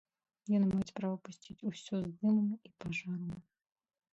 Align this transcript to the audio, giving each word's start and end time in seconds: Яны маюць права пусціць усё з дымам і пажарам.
Яны 0.53 0.67
маюць 0.69 0.95
права 0.99 1.17
пусціць 1.29 1.65
усё 1.73 1.95
з 2.07 2.09
дымам 2.19 2.49
і 2.71 2.73
пажарам. 2.85 3.31